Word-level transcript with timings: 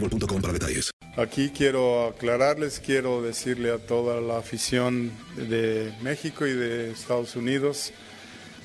boostmobile.com 0.00 0.40
para 0.40 0.52
detalles. 0.52 0.90
Aquí 1.16 1.50
quiero 1.50 2.08
aclararles, 2.08 2.78
quiero 2.78 3.22
decirle 3.22 3.72
a 3.72 3.78
toda 3.78 4.20
la 4.20 4.38
afición 4.38 5.12
de 5.36 5.94
México 6.02 6.46
y 6.46 6.52
de 6.52 6.90
Estados 6.90 7.36
Unidos, 7.36 7.92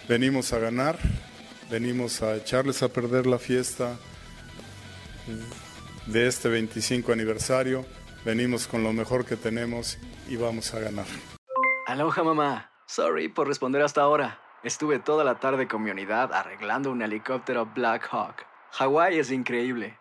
venimos 0.09 0.51
a 0.51 0.59
ganar, 0.59 0.99
venimos 1.69 2.21
a 2.21 2.35
echarles 2.35 2.83
a 2.83 2.89
perder 2.89 3.25
la 3.25 3.39
fiesta 3.39 3.97
de 6.07 6.27
este 6.27 6.49
25 6.49 7.13
aniversario, 7.13 7.85
venimos 8.25 8.67
con 8.67 8.83
lo 8.83 8.91
mejor 8.91 9.25
que 9.25 9.37
tenemos 9.37 9.97
y 10.27 10.35
vamos 10.35 10.73
a 10.73 10.79
ganar. 10.79 11.05
Aloha 11.87 12.23
mamá. 12.23 12.71
Sorry 12.85 13.29
por 13.29 13.47
responder 13.47 13.81
hasta 13.81 14.01
ahora. 14.01 14.41
Estuve 14.63 14.99
toda 14.99 15.23
la 15.23 15.39
tarde 15.39 15.69
con 15.69 15.81
mi 15.81 15.91
unidad 15.91 16.33
arreglando 16.33 16.91
un 16.91 17.01
helicóptero 17.01 17.65
Black 17.73 18.09
Hawk. 18.11 18.45
Hawái 18.71 19.17
es 19.17 19.31
increíble. 19.31 20.00